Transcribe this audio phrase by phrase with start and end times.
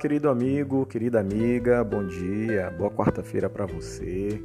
[0.00, 4.42] querido amigo, querida amiga, bom dia, boa quarta-feira para você.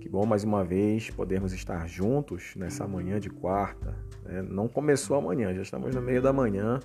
[0.00, 3.96] Que bom mais uma vez podermos estar juntos nessa manhã de quarta.
[4.24, 4.42] Né?
[4.48, 6.78] Não começou amanhã, já estamos no meio da manhã,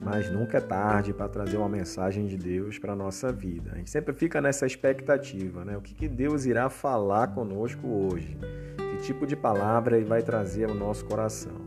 [0.00, 3.72] mas nunca é tarde para trazer uma mensagem de Deus para a nossa vida.
[3.74, 5.76] A gente sempre fica nessa expectativa, né?
[5.76, 8.38] O que, que Deus irá falar conosco hoje?
[8.78, 11.60] Que tipo de palavra Ele vai trazer ao nosso coração?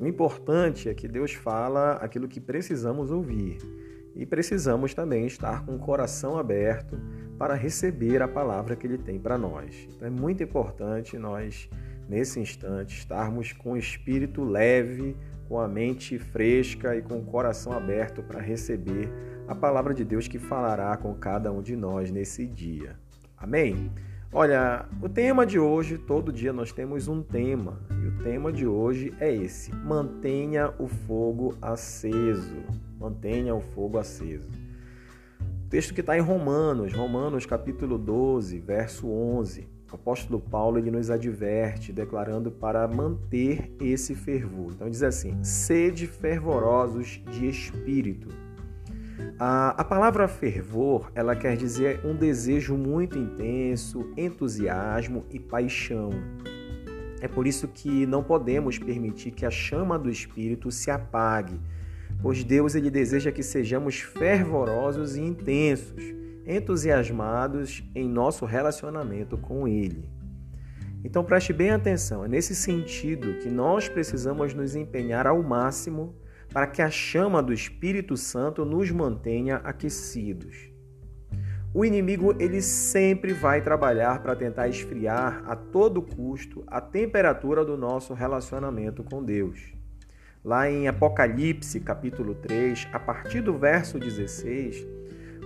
[0.00, 3.58] O importante é que Deus fala aquilo que precisamos ouvir
[4.14, 6.98] e precisamos também estar com o coração aberto
[7.38, 9.88] para receber a palavra que Ele tem para nós.
[9.94, 11.68] Então é muito importante nós,
[12.08, 15.16] nesse instante, estarmos com o espírito leve,
[15.48, 19.10] com a mente fresca e com o coração aberto para receber
[19.48, 22.96] a palavra de Deus que falará com cada um de nós nesse dia.
[23.36, 23.90] Amém?
[24.32, 28.64] Olha, o tema de hoje, todo dia nós temos um tema, e o tema de
[28.64, 32.89] hoje é esse: mantenha o fogo aceso.
[33.00, 34.50] Mantenha o fogo aceso.
[35.40, 39.66] O texto que está em Romanos, Romanos capítulo 12, verso 11.
[39.90, 44.72] O apóstolo Paulo ele nos adverte, declarando para manter esse fervor.
[44.72, 48.28] Então diz assim: sede fervorosos de espírito
[49.42, 56.10] a, a palavra fervor, ela quer dizer um desejo muito intenso, entusiasmo e paixão.
[57.22, 61.58] É por isso que não podemos permitir que a chama do Espírito se apague,
[62.22, 66.04] pois Deus ele deseja que sejamos fervorosos e intensos,
[66.46, 70.08] entusiasmados em nosso relacionamento com Ele.
[71.02, 76.14] Então preste bem atenção, é nesse sentido que nós precisamos nos empenhar ao máximo
[76.52, 80.68] para que a chama do Espírito Santo nos mantenha aquecidos.
[81.72, 87.76] O inimigo ele sempre vai trabalhar para tentar esfriar a todo custo a temperatura do
[87.76, 89.79] nosso relacionamento com Deus.
[90.42, 94.86] Lá em Apocalipse, capítulo 3, a partir do verso 16,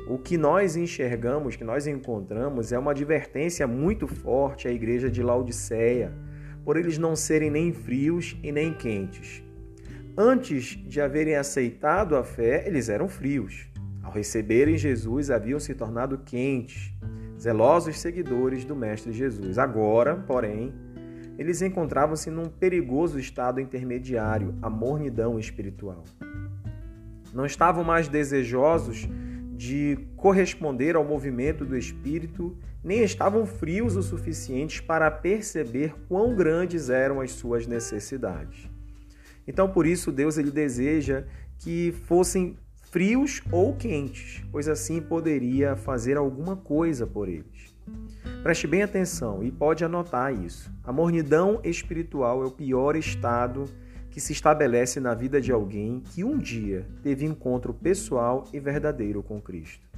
[0.08, 5.20] o que nós enxergamos, que nós encontramos, é uma advertência muito forte à igreja de
[5.20, 6.12] Laodiceia,
[6.64, 9.42] por eles não serem nem frios e nem quentes.
[10.16, 13.66] Antes de haverem aceitado a fé, eles eram frios.
[14.00, 16.92] Ao receberem Jesus, haviam se tornado quentes,
[17.36, 19.58] zelosos seguidores do Mestre Jesus.
[19.58, 20.72] Agora, porém,
[21.38, 26.04] eles encontravam-se num perigoso estado intermediário, a mornidão espiritual.
[27.32, 29.08] Não estavam mais desejosos
[29.56, 36.90] de corresponder ao movimento do Espírito, nem estavam frios o suficiente para perceber quão grandes
[36.90, 38.68] eram as suas necessidades.
[39.46, 41.24] Então, por isso, Deus ele deseja
[41.58, 42.56] que fossem
[42.90, 47.74] frios ou quentes, pois assim poderia fazer alguma coisa por eles.
[48.44, 50.70] Preste bem atenção e pode anotar isso.
[50.84, 53.64] A mornidão espiritual é o pior estado
[54.10, 59.22] que se estabelece na vida de alguém que um dia teve encontro pessoal e verdadeiro
[59.22, 59.88] com Cristo.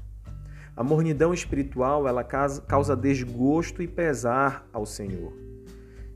[0.76, 5.32] A mornidão espiritual ela causa desgosto e pesar ao Senhor.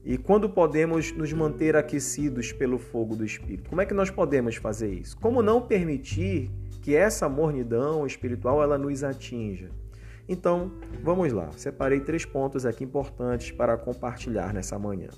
[0.05, 3.69] E quando podemos nos manter aquecidos pelo fogo do Espírito?
[3.69, 5.19] Como é que nós podemos fazer isso?
[5.19, 6.49] Como não permitir
[6.81, 9.80] que essa mornidão espiritual ela nos atinja?
[10.31, 10.71] Então,
[11.03, 11.51] vamos lá.
[11.57, 15.09] Separei três pontos aqui importantes para compartilhar nessa manhã.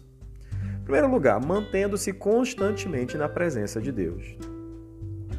[0.81, 4.35] Em primeiro lugar, mantendo-se constantemente na presença de Deus.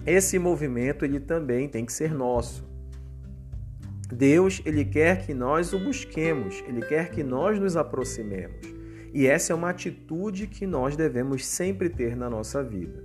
[0.05, 2.63] Esse movimento ele também tem que ser nosso.
[4.11, 8.67] Deus, ele quer que nós o busquemos, ele quer que nós nos aproximemos.
[9.11, 13.03] E essa é uma atitude que nós devemos sempre ter na nossa vida.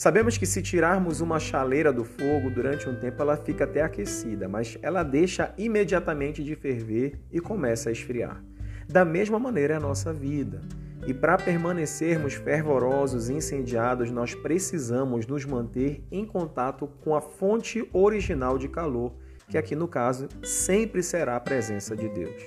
[0.00, 4.48] Sabemos que se tirarmos uma chaleira do fogo durante um tempo, ela fica até aquecida,
[4.48, 8.42] mas ela deixa imediatamente de ferver e começa a esfriar.
[8.88, 10.62] Da mesma maneira é a nossa vida.
[11.06, 17.86] E para permanecermos fervorosos e incendiados, nós precisamos nos manter em contato com a fonte
[17.92, 19.12] original de calor,
[19.50, 22.42] que aqui no caso sempre será a presença de Deus.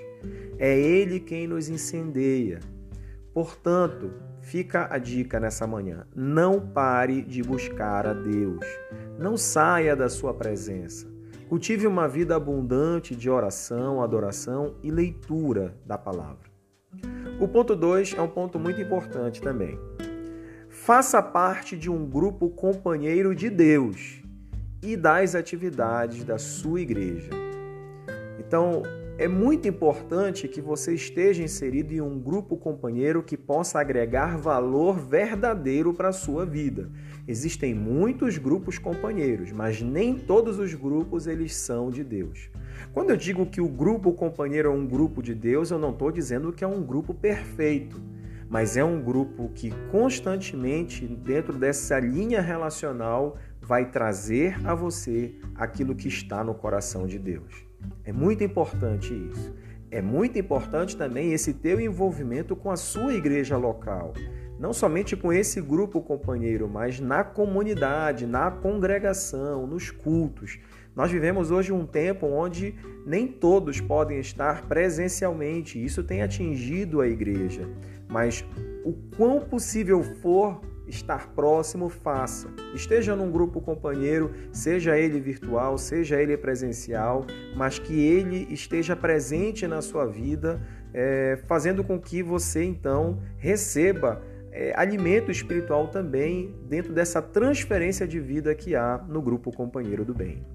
[0.57, 2.61] É Ele quem nos incendeia.
[3.33, 8.65] Portanto, fica a dica nessa manhã: não pare de buscar a Deus.
[9.17, 11.11] Não saia da sua presença.
[11.49, 16.51] Cultive uma vida abundante de oração, adoração e leitura da palavra.
[17.39, 19.79] O ponto 2 é um ponto muito importante também.
[20.69, 24.21] Faça parte de um grupo companheiro de Deus
[24.81, 27.29] e das atividades da sua igreja.
[28.39, 28.81] Então,
[29.15, 34.97] é muito importante que você esteja inserido em um grupo companheiro que possa agregar valor
[34.97, 36.89] verdadeiro para a sua vida.
[37.27, 42.49] Existem muitos grupos companheiros, mas nem todos os grupos eles são de Deus.
[42.91, 46.11] Quando eu digo que o grupo companheiro é um grupo de Deus, eu não estou
[46.11, 48.01] dizendo que é um grupo perfeito,
[48.49, 55.95] mas é um grupo que constantemente, dentro dessa linha relacional, vai trazer a você aquilo
[55.95, 57.72] que está no coração de Deus.
[58.03, 59.53] É muito importante isso.
[59.89, 64.13] É muito importante também esse teu envolvimento com a sua igreja local.
[64.59, 70.57] Não somente com esse grupo companheiro, mas na comunidade, na congregação, nos cultos.
[70.95, 72.75] Nós vivemos hoje um tempo onde
[73.05, 75.83] nem todos podem estar presencialmente.
[75.83, 77.67] Isso tem atingido a igreja.
[78.09, 78.45] Mas
[78.83, 82.47] o quão possível for estar próximo, faça.
[82.73, 87.25] Esteja num grupo companheiro, seja ele virtual, seja ele presencial,
[87.55, 90.61] mas que ele esteja presente na sua vida,
[90.93, 94.21] é, fazendo com que você então receba
[94.51, 100.13] é, alimento espiritual também dentro dessa transferência de vida que há no grupo companheiro do
[100.13, 100.45] bem.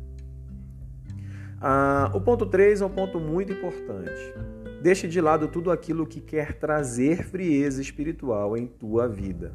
[1.60, 4.32] Ah, o ponto 3 é um ponto muito importante.
[4.80, 9.52] Deixe de lado tudo aquilo que quer trazer frieza espiritual em tua vida.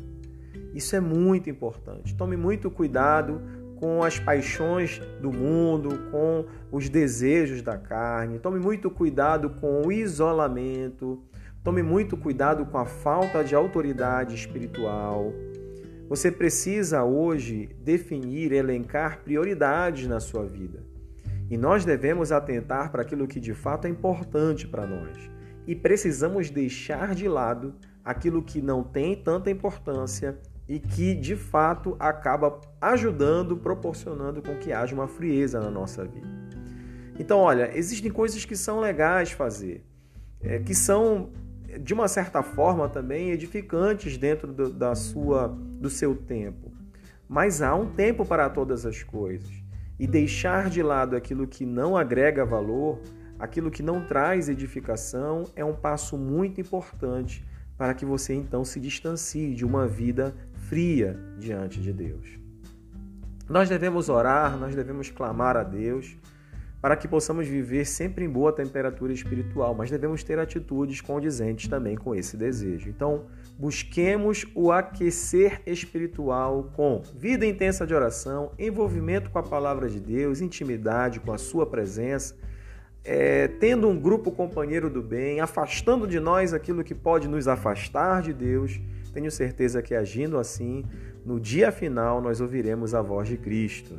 [0.73, 2.15] Isso é muito importante.
[2.15, 3.41] Tome muito cuidado
[3.75, 8.39] com as paixões do mundo, com os desejos da carne.
[8.39, 11.21] Tome muito cuidado com o isolamento.
[11.63, 15.33] Tome muito cuidado com a falta de autoridade espiritual.
[16.09, 20.83] Você precisa hoje definir, elencar prioridades na sua vida.
[21.49, 25.29] E nós devemos atentar para aquilo que de fato é importante para nós.
[25.67, 30.37] E precisamos deixar de lado aquilo que não tem tanta importância
[30.67, 36.27] e que de fato acaba ajudando, proporcionando com que haja uma frieza na nossa vida.
[37.19, 39.85] Então, olha, existem coisas que são legais fazer,
[40.41, 41.31] é, que são
[41.79, 46.71] de uma certa forma também edificantes dentro do, da sua, do seu tempo.
[47.27, 49.51] Mas há um tempo para todas as coisas.
[49.99, 52.99] E deixar de lado aquilo que não agrega valor,
[53.39, 57.45] aquilo que não traz edificação, é um passo muito importante
[57.77, 60.35] para que você então se distancie de uma vida
[60.73, 62.39] fria diante de Deus.
[63.47, 66.17] Nós devemos orar, nós devemos clamar a Deus
[66.81, 71.95] para que possamos viver sempre em boa temperatura espiritual, mas devemos ter atitudes condizentes também
[71.95, 72.89] com esse desejo.
[72.89, 73.25] Então,
[73.55, 80.41] busquemos o aquecer espiritual com vida intensa de oração, envolvimento com a palavra de Deus,
[80.41, 82.35] intimidade com a sua presença,
[83.05, 88.23] é, tendo um grupo companheiro do bem, afastando de nós aquilo que pode nos afastar
[88.23, 88.81] de Deus
[89.13, 90.83] tenho certeza que agindo assim,
[91.25, 93.95] no dia final nós ouviremos a voz de Cristo.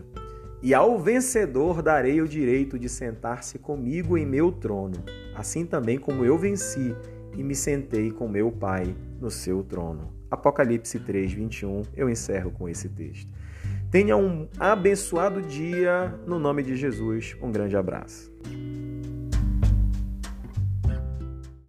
[0.62, 4.96] E ao vencedor darei o direito de sentar-se comigo em meu trono,
[5.34, 6.94] assim também como eu venci
[7.36, 10.12] e me sentei com meu Pai no seu trono.
[10.30, 13.30] Apocalipse 3, 21, eu encerro com esse texto.
[13.90, 17.36] Tenha um abençoado dia, no nome de Jesus.
[17.40, 18.32] Um grande abraço.